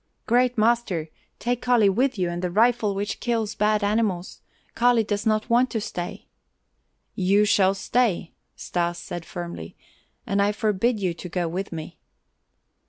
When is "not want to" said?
5.27-5.79